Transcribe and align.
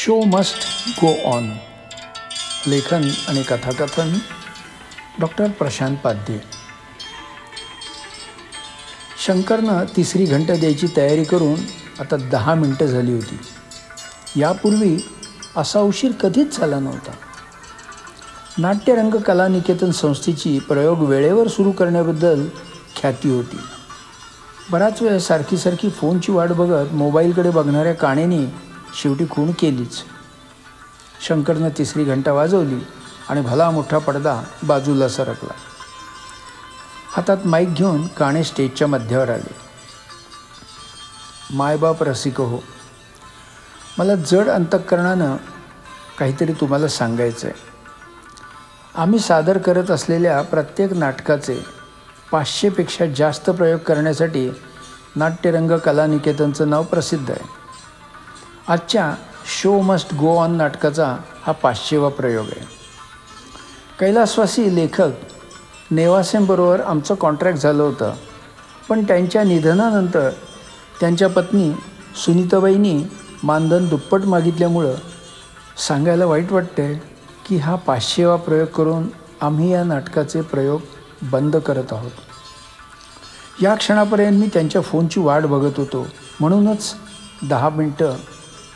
Show 0.00 0.24
must 0.24 0.56
go 1.00 1.30
on 1.30 1.52
लेखन 2.66 3.10
आणि 3.28 3.42
कथाकथन 3.42 4.18
डॉक्टर 5.20 5.48
प्रशांत 5.48 5.96
पाध्ये. 5.96 6.40
शंकरनं 9.26 9.84
तिसरी 9.96 10.24
घंटा 10.24 10.54
द्यायची 10.54 10.86
तयारी 10.96 11.24
करून 11.24 11.60
आता 12.00 12.16
दहा 12.16 12.54
मिनटं 12.54 12.86
झाली 12.86 13.12
होती. 13.12 13.38
यापूर्वी 14.36 14.98
असा 15.56 15.80
उशीर 15.80 16.12
कधीच 16.12 16.58
झाला 16.58 16.78
नव्हता. 16.78 17.12
नाट्यरंग 18.58 19.14
कला 19.14 19.48
निकेतन 19.48 19.90
संस्थेची 19.90 20.58
प्रयोग 20.58 20.98
वेळेवर 20.98 21.48
सुरू 21.48 21.72
करण्याबद्दल 21.72 22.48
ख्याती 22.96 23.30
होती. 23.30 23.58
बराच 24.70 25.02
वेळ 25.02 25.18
सारखी 25.18 25.56
सारखी 25.56 25.90
फोनची 25.90 26.32
वाट 26.32 26.48
बघत 26.48 26.92
मोबाईलकडे 26.92 27.50
बघणाऱ्या 27.50 27.94
काणेने 27.94 28.69
शेवटी 28.94 29.24
खूण 29.30 29.50
केलीच. 29.52 30.02
शंकरनं 31.20 31.68
तिसरी 31.78 32.04
घंटा 32.04 32.32
वाजवली 32.32 32.80
आणि 33.28 33.40
भला 33.40 33.70
मोठा 33.70 33.98
पडदा 33.98 34.42
बाजूला 34.62 35.08
सरकला. 35.08 35.52
हातात 37.12 37.36
माईक 37.44 37.74
घेऊन 37.74 38.06
काणे 38.06 38.44
स्टेजच्या 38.44 38.88
मध्यावर 38.88 39.30
आले. 39.30 39.54
मायबाप 41.50 42.02
रसिक 42.02 42.40
हो. 42.40 42.58
मला 43.98 44.14
जड 44.14 44.48
अंतःकरणानं 44.48 45.36
काहीतरी 46.18 46.52
तुम्हाला 46.52 46.88
सांगायचं 46.88 47.48
आहे 47.48 47.68
आम्ही 48.94 49.18
सादर 49.18 49.58
करत 49.58 49.90
असलेल्या 49.90 50.42
प्रत्येक 50.42 50.92
नाटकाचे 50.92 51.64
पाचशेपेक्षा 52.32 53.06
जास्त 53.06 53.50
प्रयोग 53.50 53.80
करण्यासाठी 53.80 54.50
नाट्यरंग 55.16 55.76
कलानिकेतनचं 55.78 56.70
नाव 56.70 56.82
प्रसिद्ध 56.82 57.30
आहे. 57.30 57.59
आजच्या 58.70 59.14
शो 59.46 59.80
मस्ट 59.80 60.14
गो 60.14 60.36
ऑन 60.38 60.50
नाटकाचा 60.50 61.16
हा 61.42 61.52
पाचशेवा 61.52 62.08
प्रयोग 62.08 62.46
आहे. 62.46 62.66
कैलासवासी 64.00 64.76
लेखक 64.76 65.08
नेवासेंबरोबर 65.90 66.80
आमचं 66.80 67.14
कॉन्ट्रॅक्ट 67.14 67.58
झालं 67.58 67.82
होतं. 67.82 68.14
पण 68.88 69.04
त्यांच्या 69.04 69.44
निधनानंतर 69.44 70.30
त्यांच्या 71.00 71.28
पत्नी 71.28 71.72
सुनीताबाईंनी 72.24 73.04
मानधन 73.42 73.88
दुप्पट 73.88 74.24
मागितल्यामुळं 74.24 74.94
सांगायला 75.88 76.26
वाईट 76.26 76.52
वाटतंय 76.52 76.94
की 77.48 77.56
हा 77.56 77.74
पाचशेवा 77.74 78.36
प्रयोग 78.36 78.66
करून 78.66 79.08
आम्ही 79.40 79.72
या 79.72 79.84
नाटकाचे 79.84 80.40
प्रयोग 80.40 80.80
बंद 81.22 81.56
करत 81.56 81.92
आहोत. 81.92 82.10
या 83.62 83.74
क्षणापर्यंत 83.74 84.40
मी 84.40 84.46
त्यांच्या 84.46 84.82
फोनची 84.82 85.20
वाट 85.20 85.42
बघत 85.42 85.78
होतो. 85.78 86.06
म्हणूनच 86.40 86.94
दहा 87.48 87.68
मिनटं 87.68 88.14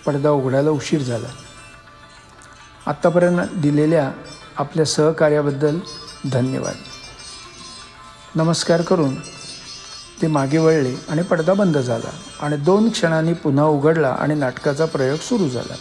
पडदा 0.06 0.30
उघडायला 0.30 0.70
उशीर 0.70 1.02
झाला. 1.02 1.28
आत्तापर्यंत 2.86 3.48
दिलेल्या 3.56 4.12
आपल्या 4.56 4.86
सहकार्याबद्दल 4.86 5.78
धन्यवाद. 6.32 6.74
नमस्कार 8.34 8.82
करून 8.82 9.14
ते 10.22 10.26
मागे 10.26 10.58
वळले 10.58 10.94
आणि 11.08 11.22
पडदा 11.22 11.52
बंद 11.52 11.78
झाला 11.78 12.10
आणि 12.40 12.56
दोन 12.56 12.90
क्षणांनी 12.90 13.32
पुन्हा 13.32 13.64
उघडला 13.64 14.08
आणि 14.08 14.34
नाटकाचा 14.34 14.84
प्रयोग 14.84 15.18
सुरू 15.18 15.48
झाला. 15.48 15.74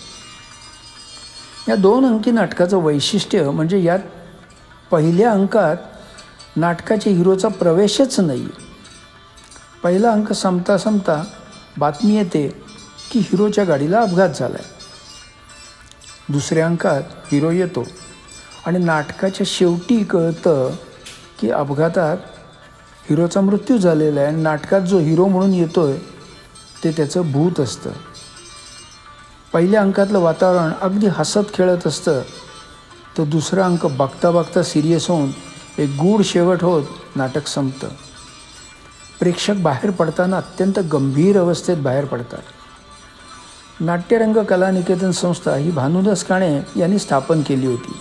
या 1.69 1.75
दोन 1.75 2.05
अंकी 2.05 2.31
नाटकाचं 2.31 2.77
वैशिष्ट्य 2.77 3.49
म्हणजे 3.49 3.83
यात 3.83 3.99
पहिल्या 4.91 5.31
अंकात 5.31 5.77
नाटकाच्या 6.55 7.13
हिरोचा 7.13 7.47
प्रवेशच 7.47 8.19
नाही. 8.19 8.47
पहिला 9.83 10.11
अंक 10.11 10.33
संपता 10.33 10.77
संपता 10.77 11.23
बातमी 11.77 12.15
येते 12.15 12.62
की 13.13 13.19
हिरोच्या 13.19 13.63
गाडीला 13.63 14.01
अपघात 14.01 14.29
झाला 14.29 14.55
आहे 14.59 14.71
दुसऱ्या 16.29 16.65
अंकात 16.65 17.01
हिरो 17.31 17.51
येतो 17.51 17.87
आणि 18.65 18.79
नाटकाच्या 18.79 19.47
शेवटी 19.49 20.03
कळतं 20.03 20.75
की 21.39 21.51
अपघातात 21.51 22.17
हिरोचा 23.09 23.41
मृत्यू 23.41 23.77
झालेला 23.77 24.19
आहे 24.19 24.29
आणि 24.29 24.41
नाटकात 24.41 24.81
जो 24.81 24.99
हिरो 24.99 25.27
म्हणून 25.27 25.53
येतो 25.53 25.87
आहे 25.87 25.97
ते 26.83 26.91
त्याचं 26.91 27.31
भूत 27.31 27.59
असतं. 27.59 27.89
पहिल्या 29.53 29.81
अंकातलं 29.81 30.19
वातावरण 30.19 30.71
अगदी 30.81 31.07
हसत 31.07 31.53
खेळत 31.53 31.87
असतं. 31.87 32.21
तर 33.17 33.23
दुसरा 33.23 33.65
अंक 33.65 33.85
बघता 33.85 34.31
बघता 34.31 34.63
सिरियस 34.63 35.07
होऊन 35.07 35.31
एक 35.77 35.89
गूढ 35.89 36.21
शेवट 36.21 36.63
होत 36.63 36.83
नाटक 37.15 37.47
संपतं. 37.47 37.87
प्रेक्षक 39.19 39.53
बाहेर 39.53 39.91
पडताना 39.91 40.37
अत्यंत 40.37 40.79
गंभीर 40.79 41.39
अवस्थेत 41.39 41.77
बाहेर 41.77 42.05
पडतात. 42.05 42.43
नाट्यरंग 43.83 44.37
कला 44.37 44.71
निकेतन 44.71 45.11
संस्था 45.11 45.55
ही 45.55 45.71
भानुदास 45.71 46.23
काणे 46.23 46.61
यांनी 46.75 46.99
स्थापन 46.99 47.41
केली 47.41 47.67
होती. 47.67 47.95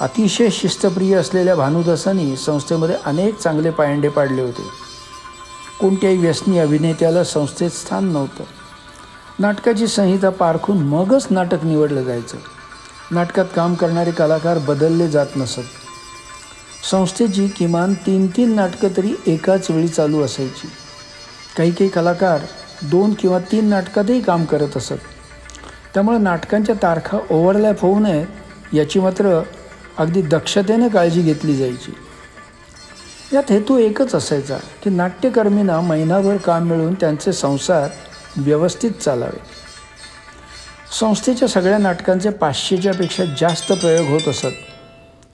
अतिशय 0.00 0.48
शिस्तप्रिय 0.50 1.14
असलेल्या 1.14 1.54
भानुदासांनी 1.54 2.36
संस्थेमध्ये 2.36 2.96
अनेक 3.04 3.38
चांगले 3.38 3.70
पायंडे 3.70 4.08
पाडले 4.08 4.42
होते. 4.42 4.62
कोणत्याही 5.80 6.16
व्यसनी 6.16 6.58
अभिनेत्याला 6.58 7.24
संस्थेत 7.24 7.70
स्थान 7.70 8.04
नव्हतं. 8.04 8.44
नाटकाची 9.38 9.86
संहिता 9.86 10.30
पारखून 10.30 10.78
मगच 10.78 11.26
नाटक 11.30 11.64
निवडलं 11.64 12.02
जायचं. 12.02 12.36
नाटकात 13.10 13.44
काम 13.56 13.74
करणारे 13.74 14.10
कलाकार 14.10 14.58
बदलले 14.58 15.08
जात 15.08 15.26
नसत. 15.36 15.60
संस्थेची 16.90 17.48
किमान 17.48 17.94
तीन 17.94 18.26
तीन 18.26 18.54
नाटकं 18.54 18.88
तरी 18.96 19.14
एकाच 19.26 19.70
वेळी 19.70 19.88
चालू 19.88 20.20
असायची. 20.20 20.68
काही 21.56 21.70
काही 21.70 21.90
कलाकार 21.90 22.40
दोन 22.82 23.14
किंवा 23.14 23.38
तीन 23.38 23.66
नाटकातही 23.66 24.20
काम 24.20 24.44
करत 24.44 24.76
असत. 24.76 24.92
त्यामुळे 25.94 26.18
नाटकांच्या 26.18 26.74
तारखा 26.82 27.18
ओव्हरलॅप 27.30 27.80
होऊ 27.80 27.98
नयेत 27.98 28.74
याची 28.74 29.00
मात्र 29.00 29.42
अगदी 29.98 30.22
दक्षतेने 30.22 30.88
काळजी 30.88 31.22
घेतली 31.22 31.56
जायची. 31.56 31.94
यात 33.32 33.50
हेतू 33.50 33.78
एकच 33.78 34.14
असायचा 34.14 34.56
की 34.56 34.90
नाट्यकर्मींना 34.90 35.80
महिनाभर 35.80 36.36
काम 36.36 36.62
मिळून 36.62 36.94
त्यांचे 36.94 37.32
संसार 37.32 37.88
व्यवस्थित 38.36 38.90
चालावे. 38.90 39.40
संस्थेच्या 41.00 41.48
सगळ्या 41.48 41.78
नाटकांचे 41.78 42.30
पाचशेच्यापेक्षा 42.30 43.24
जास्त 43.24 43.72
प्रयोग 43.72 44.06
होत 44.08 44.28
असत. 44.28 44.46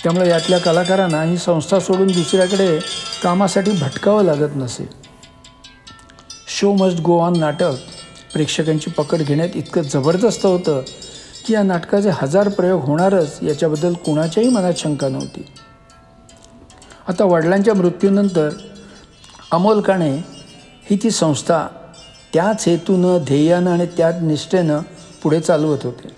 त्यामुळे 0.02 0.28
यातल्या 0.28 0.58
कलाकारांना 0.58 1.22
ही 1.22 1.38
संस्था 1.38 1.80
सोडून 1.80 2.06
दुसऱ्याकडे 2.06 2.78
कामासाठी 3.22 3.70
भटकावं 3.70 4.24
लागत 4.24 4.56
नसे. 4.56 5.05
शो 6.58 6.72
मस्ट 6.72 7.00
गो 7.00 7.18
ऑन 7.20 7.38
नाटक. 7.38 7.72
प्रेक्षकांची 8.32 8.90
पकड 8.90 9.18
घेण्यात 9.18 9.48
इतकं 9.54 9.82
जबरदस्त 9.82 10.46
होतं 10.46 10.82
की 11.46 11.54
या 11.54 11.62
नाटकाचे 11.62 12.10
हजार 12.12 12.48
प्रयोग 12.48 12.82
होणारच 12.82 13.38
याच्याबद्दल 13.42 13.94
कुणाच्याही 13.94 14.48
मनात 14.48 14.72
शंका 14.76 15.08
नव्हती. 15.08 15.46
आता 17.08 17.24
वडिलांच्या 17.24 17.74
मृत्यूनंतर 17.74 18.50
अमोल 19.50 19.80
काणे 19.80 20.16
ही 20.90 20.96
ती 21.02 21.10
संस्था 21.10 21.68
त्याच 22.34 22.68
हेतूनं 22.68 23.18
ध्येयानं 23.24 23.70
आणि 23.70 23.86
त्याच 23.86 24.14
निष्ठेनं 24.22 24.80
पुढे 25.22 25.40
चालवत 25.40 25.78
होते. 25.82 26.08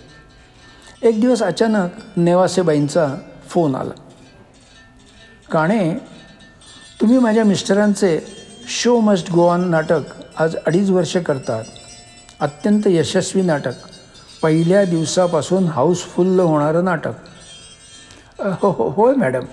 एक 1.09 1.21
दिवस 1.21 1.43
अचानक 1.43 1.89
नेवासेबाईंचा 2.17 3.15
फोन 3.47 3.75
आला. 3.75 4.01
काणे 5.51 5.93
तुम्ही 7.01 7.17
माझ्या 7.17 7.43
मिस्टरांचे 7.43 8.19
शो 8.67 8.99
मस्ट 8.99 9.31
गो 9.31 9.49
ऑन 9.49 9.69
नाटक 9.69 10.01
आज 10.39 10.55
अडीच 10.55 10.89
वर्ष 10.89 11.15
करतात. 11.17 11.63
अत्यंत 12.39 12.81
यशस्वी 12.87 13.41
नाटक. 13.41 13.73
पहिल्या 14.41 14.83
दिवसापासून 14.85 15.65
हाऊसफुल्ल 15.65 16.39
होणारं 16.39 16.83
नाटक. 16.85 17.13
हो 18.61 18.69
हो 18.69 18.87
होय 18.89 19.15
मॅडम. 19.15 19.45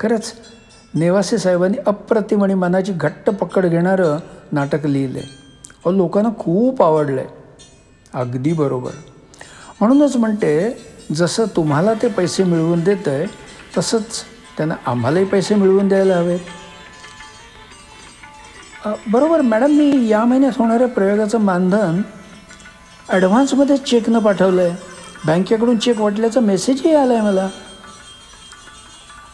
खरंच 0.00 0.32
नेवासे 0.94 1.38
साहेबांनी 1.38 1.78
अप्रतिम 1.86 2.42
आणि 2.44 2.54
मनाची 2.54 2.92
घट्ट 2.92 3.30
पकड 3.30 3.66
घेणारं 3.66 4.18
नाटक 4.52 4.86
लिहिलं 4.86 5.18
आहे 5.18 5.26
अहो 5.84 5.92
लोकांना 5.92 6.30
खूप 6.38 6.82
आवडलं 6.82 7.20
आहे 7.20 7.28
अगदी 8.14 8.52
बरोबर. 8.52 8.90
म्हणूनच 9.80 10.16
म्हणते 10.16 10.52
जसं 11.12 11.44
तुम्हाला 11.56 11.94
ते 11.94 12.08
पैसे 12.08 12.44
मिळवून 12.44 12.84
देतं 12.84 13.10
आहे 13.10 13.26
तसंच 13.78 14.22
त्यांना 14.56 14.74
आम्हालाही 14.86 15.24
पैसे 15.24 15.54
मिळवून 15.54 15.88
द्यायला 15.88 16.16
हवेत. 16.16 16.40
बरोबर 18.84 19.40
मॅडम 19.40 19.70
मी 19.76 20.08
या 20.08 20.24
महिन्यात 20.24 20.52
होणाऱ्या 20.58 20.88
प्रयोगाचं 20.88 21.40
मानधन 21.40 22.00
ॲडव्हान्समध्ये 23.08 23.76
चेकनं 23.76 24.18
पाठवलं 24.18 24.62
आहे 24.62 24.92
बँकेकडून 25.26 25.78
चेक 25.78 26.00
वाटल्याचा 26.00 26.40
मेसेजही 26.40 26.94
आला 26.94 27.14
आहे 27.14 27.22
मला. 27.22 27.48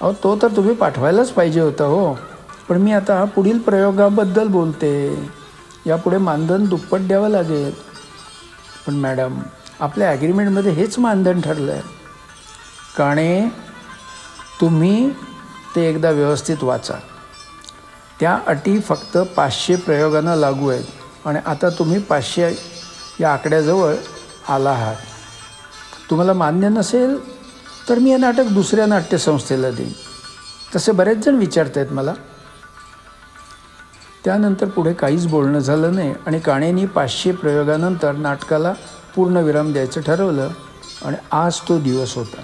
अहो 0.01 0.13
तो 0.23 0.37
तर 0.43 0.57
तुम्ही 0.57 0.75
पाठवायलाच 0.75 1.31
पाहिजे 1.33 1.61
होता 1.61 1.85
हो. 1.85 2.13
पण 2.69 2.77
मी 2.77 2.93
आता 2.93 3.23
पुढील 3.25 3.59
प्रयोगाबद्दल 3.59 4.49
बोलते. 4.49 4.93
यापुढे 5.87 6.19
मानधन 6.19 6.65
दुप्पट 6.65 7.07
द्यावं 7.09 7.29
लागेल. 7.29 7.73
पण 8.87 8.95
मॅडम 8.95 9.39
आपल्या 9.81 10.11
ॲग्रीमेंटमध्ये 10.11 10.73
हेच 10.73 10.99
मानधन 10.99 11.41
ठरलं 11.41 11.73
आहे 11.73 11.83
काणे 12.97 13.49
तुम्ही 14.61 15.11
ते 15.75 15.89
एकदा 15.89 16.11
व्यवस्थित 16.11 16.65
वाचा. 16.65 16.95
त्या 18.21 18.39
अटी 18.47 18.81
फक्त 18.81 19.17
पाचशे 19.37 19.77
प्रयोगांना 19.77 20.35
लागू 20.37 20.69
आहेत. 20.69 20.85
आणि 21.25 21.39
आता 21.47 21.69
तुम्ही 21.69 21.99
पाचशे 21.99 22.53
या 23.21 23.33
आकड्याजवळ 23.33 23.95
आला 24.49 24.71
आहात 24.71 24.97
तुम्हाला 26.11 26.33
मान्य 26.33 26.69
नसेल 26.69 27.19
तर 27.89 27.99
मी 27.99 28.11
हे 28.11 28.17
नाटक 28.17 28.49
दुसऱ्या 28.51 28.87
नाट्यसंस्थेला 28.87 29.71
देईन. 29.71 29.93
तसे 30.75 30.93
बरेच 30.93 31.19
जण 31.19 31.35
विचारत 31.35 31.77
आहेत 31.77 31.93
मला. 31.93 32.15
त्यानंतर 34.25 34.69
पुढे 34.69 34.93
काहीच 34.93 35.27
बोलणं 35.27 35.59
झालं 35.59 35.95
नाही 35.95 36.15
आणि 36.27 36.39
काणेनी 36.41 36.87
पाचशे 36.87 37.33
प्रयोगानंतर 37.33 38.13
नाटकाला 38.13 38.73
पूर्णविराम 39.15 39.73
द्यायचं 39.73 40.01
ठरवलं 40.01 40.49
आणि 41.05 41.17
आज 41.33 41.61
तो 41.69 41.79
दिवस 41.79 42.15
होता. 42.15 42.41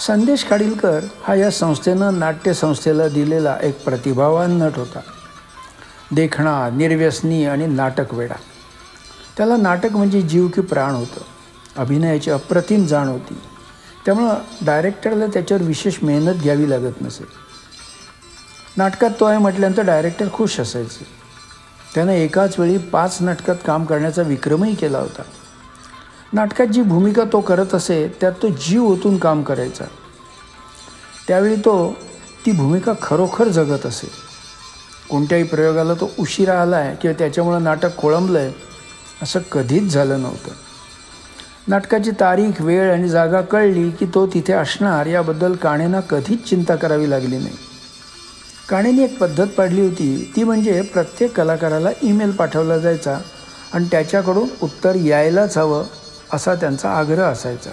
संदेश 0.00 0.48
खाडीलकर 0.50 1.00
हा 1.22 1.34
या 1.34 1.50
संस्थेनं 1.50 2.18
नाट्यसंस्थेला 2.18 3.08
दिलेला 3.08 3.58
एक 3.62 3.84
प्रतिभावान 3.84 4.50
नट 4.50 4.72
होता. 4.76 5.00
देखणा 6.12 6.70
निर्व्यसनी 6.70 7.44
आणि 7.44 7.66
नाटकवेडा 7.66 8.34
त्याला 9.36 9.56
नाटक 9.56 9.92
म्हणजे 9.92 10.22
जीव 10.22 10.48
की 10.48 10.60
प्राण 10.60 10.94
होतं. 10.94 11.20
अभिनयाची 11.76 12.30
अप्रतिम 12.30 12.86
जाण 12.86 13.08
होती. 13.08 13.40
त्यामुळं 14.04 14.34
डायरेक्टरला 14.62 15.26
त्याच्यावर 15.26 15.62
विशेष 15.62 15.94
मेहनत 16.02 16.34
घ्यावी 16.34 16.70
लागत 16.70 17.02
नसे. 17.02 17.24
नाटकात 18.76 19.10
तो 19.20 19.24
आहे 19.24 19.38
म्हटल्यानंतर 19.38 19.82
डायरेक्टर 19.82 20.28
खुश 20.32 20.60
असायचे. 20.60 21.06
त्यानं 21.94 22.12
एकाच 22.12 22.58
वेळी 22.58 22.78
पाच 22.78 23.18
नाटकात 23.20 23.56
काम 23.66 23.84
करण्याचा 23.84 24.22
विक्रमही 24.22 24.74
केला 24.74 24.98
होता. 24.98 25.22
नाटकात 26.34 26.66
जी 26.66 26.82
भूमिका 26.82 27.24
तो 27.32 27.40
करत 27.40 27.74
असे 27.74 27.96
त्यात 28.20 28.32
तो 28.42 28.48
जीव 28.48 28.84
ओतून 28.84 29.18
काम 29.18 29.42
करायचा. 29.42 29.84
त्यावेळी 31.28 31.56
तो 31.56 31.96
ती 32.46 32.52
भूमिका 32.52 32.92
खरोखर 33.02 33.48
जगत 33.48 33.86
असे. 33.86 34.06
कोणत्याही 35.10 35.44
प्रयोगाला 35.44 35.94
तो 35.94 36.10
उशिरा 36.18 36.60
आला 36.62 36.76
आहे 36.76 36.96
किंवा 37.02 37.18
त्याच्यामुळं 37.18 37.62
नाटक 37.64 37.96
खोळंबलं 37.96 38.38
आहे 38.38 38.52
असं 39.22 39.40
कधीच 39.52 39.92
झालं 39.92 40.22
नव्हतं. 40.22 40.50
नाटकाची 41.68 42.10
तारीख 42.10 42.62
वेळ 42.62 42.92
आणि 42.92 43.08
जागा 43.08 43.40
कळली 43.40 43.90
की 43.90 44.06
तो 44.06 44.26
तिथे 44.26 44.52
असणार 44.52 45.06
याबद्दल 45.06 45.54
काणेंना 45.54 46.00
कधीच 46.00 46.48
चिंता 46.48 46.76
करावी 46.76 47.10
लागली 47.10 47.36
नाही. 47.36 47.56
काणेंनी 48.68 49.02
एक 49.02 49.18
पद्धत 49.18 49.46
पाडली 49.46 49.80
होती 49.80 50.32
ती 50.36 50.44
म्हणजे 50.44 50.80
प्रत्येक 50.82 51.36
कलाकाराला 51.36 51.90
ईमेल 52.02 52.30
पाठवला 52.30 52.78
जायचा 52.78 53.18
आणि 53.72 53.86
त्याच्याकडून 53.90 54.48
उत्तर 54.62 54.94
यायलाच 54.94 55.58
हवं 55.58 55.84
असा 56.34 56.54
त्यांचा 56.54 56.90
आग्रह 56.98 57.22
असायचा. 57.22 57.70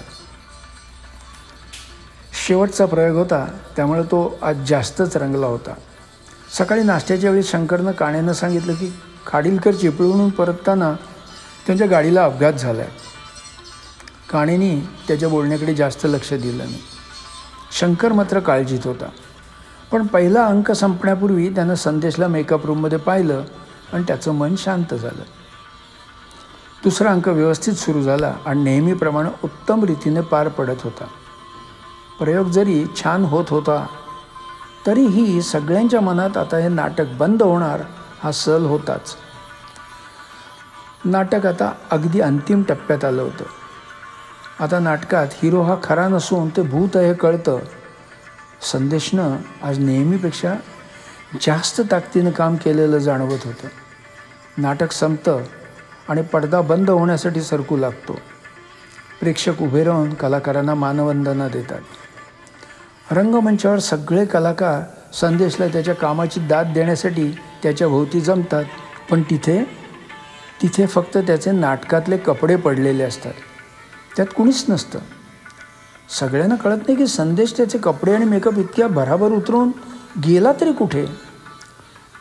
शेवटचा 2.45 2.85
प्रयोग 2.85 3.17
होता 3.17 3.45
त्यामुळे 3.75 4.03
तो 4.03 4.37
आज 4.41 4.69
जास्तच 4.69 5.17
रंगला 5.17 5.47
होता. 5.47 5.73
सकाळी 6.57 6.83
नाश्त्याच्या 6.83 7.29
वेळी 7.31 7.43
शंकरनं 7.43 7.91
काण्यानं 7.91 8.33
सांगितलं 8.33 8.73
की 8.73 8.93
खाडीलकर 9.27 9.71
चिपळूणहून 9.71 10.29
परतताना 10.29 10.93
त्यांच्या 11.65 11.87
गाडीला 11.87 12.23
अपघात 12.25 12.53
झाला 12.53 12.81
आहे 12.81 12.89
काणेनी 14.29 14.81
त्याच्या 15.07 15.29
बोलण्याकडे 15.29 15.75
जास्त 15.75 16.05
लक्ष 16.05 16.33
दिलं 16.33 16.63
नाही. 16.63 16.81
शंकर 17.79 18.11
मात्र 18.11 18.39
काळजीत 18.39 18.79
होता. 18.85 19.09
पण 19.91 20.07
पहिला 20.07 20.45
अंक 20.45 20.71
संपण्यापूर्वी 20.71 21.49
त्यानं 21.49 21.75
संदेशला 21.75 22.27
मेकअप 22.27 22.65
रूममध्ये 22.65 22.97
पाहिलं 22.97 23.43
आणि 23.93 24.03
त्याचं 24.07 24.31
मन 24.31 24.55
शांत 24.55 24.93
झालं. 24.93 25.40
दुसरा 26.83 27.11
अंक 27.11 27.27
व्यवस्थित 27.27 27.73
सुरू 27.73 28.01
झाला 28.01 28.35
आणि 28.45 28.63
नेहमीप्रमाणे 28.63 29.29
उत्तम 29.43 29.83
रीतीने 29.83 30.21
पार 30.21 30.47
पडत 30.47 30.81
होता. 30.83 31.05
प्रयोग 32.19 32.47
जरी 32.47 32.85
छान 32.95 33.23
होत 33.23 33.45
होता 33.49 33.85
तरीही 34.87 35.41
सगळ्यांच्या 35.41 36.01
मनात 36.01 36.37
आता 36.37 36.57
हे 36.57 36.69
नाटक 36.69 37.05
बंद 37.05 37.43
होणार 37.43 37.81
हा 38.23 38.31
सल 38.31 38.65
होताच. 38.65 39.15
नाटक 41.05 41.45
आता 41.45 41.73
अगदी 41.91 42.21
अंतिम 42.21 42.63
टप्प्यात 42.63 43.05
आलं 43.05 43.21
होतं. 43.21 43.43
आता 44.59 44.79
नाटकात 44.79 45.27
हिरो 45.43 45.61
हा 45.61 45.75
खरा 45.83 46.07
नसून 46.07 46.49
ते 46.49 46.61
भूत 46.61 46.97
हे 46.97 47.13
कळतं. 47.13 47.59
संदेशनं 48.61 49.37
आज 49.63 49.79
नेहमीपेक्षा 49.79 50.53
जास्त 51.41 51.81
ताकदीनं 51.91 52.31
काम 52.31 52.55
केलेलं 52.55 52.97
जाणवत 52.97 53.45
होतं. 53.45 53.67
नाटक 54.57 54.91
संपतं 54.91 55.41
आणि 56.11 56.21
पडदा 56.21 56.61
बंद 56.61 56.89
होण्यासाठी 56.89 57.41
सरकू 57.41 57.77
लागतो. 57.77 58.13
प्रेक्षक 59.19 59.61
उभे 59.61 59.83
राहून 59.83 60.13
कलाकारांना 60.13 60.73
मानवंदना 60.73 61.47
देतात. 61.47 61.79
रंगमंचावर 63.11 63.79
सगळे 63.79 64.25
कलाकार 64.25 64.81
संदेशला 65.13 65.67
त्याच्या 65.67 65.95
कामाची 65.95 66.39
दाद 66.39 66.71
देण्यासाठी 66.73 67.31
त्याच्या 67.63 67.87
भोवती 67.87 68.21
जमतात 68.21 68.63
पण 69.09 69.21
तिथे 69.21 69.63
तिथे 70.61 70.85
फक्त 70.85 71.17
त्याचे 71.17 71.51
नाटकातले 71.51 72.17
कपडे 72.17 72.55
पडलेले 72.55 73.03
असतात. 73.03 73.33
त्यात 74.15 74.27
कुणीच 74.37 74.65
नसतं. 74.69 74.99
सगळ्यांना 76.19 76.55
कळत 76.55 76.77
नाही 76.77 76.95
की 76.95 77.07
संदेश 77.07 77.53
त्याचे 77.57 77.77
कपडे 77.77 78.15
आणि 78.15 78.25
मेकअप 78.25 78.57
इतक्या 78.57 78.87
भराभर 78.87 79.27
उतरून 79.27 79.71
गेला 80.27 80.51
तरी 80.61 80.71
कुठे? 80.71 81.05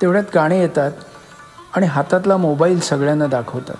तेवढ्यात 0.02 0.24
गाणे 0.34 0.60
येतात. 0.60 0.92
आणि 1.76 1.86
हातातला 1.86 2.36
मोबाईल 2.36 2.80
सगळ्यांना 2.80 3.26
दाखवतात 3.26 3.76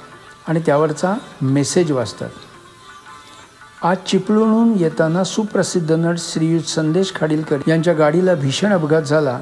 आणि 0.48 0.60
त्यावरचा 0.66 1.14
मेसेज 1.42 1.92
वाचतात. 1.92 2.31
आज 3.82 3.96
चिपळूणहून 4.06 4.75
येताना 4.78 5.25
सुप्रसिद्ध 5.25 5.92
नट 5.92 6.19
श्रीयुत 6.19 6.62
संदेश 6.62 7.12
खाडीलकर 7.14 7.58
यांच्या 7.69 7.94
गाडीला 7.94 8.34
भीषण 8.34 8.72
अपघात 8.72 9.02
झाला 9.02 9.40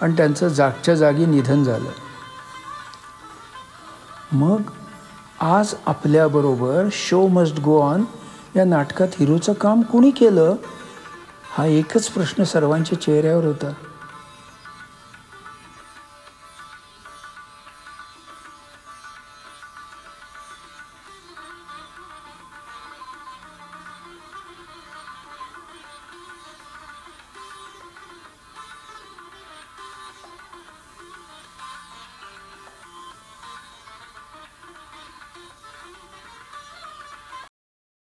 आणि 0.00 0.16
त्यांचं 0.16 0.48
जागच्या 0.48 0.94
जागी 0.94 1.26
निधन 1.26 1.64
झालं. 1.64 1.90
मग 4.32 4.60
आज 5.40 5.74
आपल्याबरोबर 5.86 6.88
शो 6.92 7.26
मस्ट 7.26 7.60
गो 7.60 7.80
ऑन 7.80 8.04
या 8.56 8.64
नाटकात 8.64 9.08
हिरोचं 9.18 9.52
काम 9.52 9.82
कुणी 9.82 10.10
केलं? 10.10 10.54
हा 11.50 11.66
एकच 11.66 12.08
प्रश्न 12.08 12.44
सर्वांच्या 12.44 13.00
चेहऱ्यावर 13.00 13.44
होता. 13.44 13.72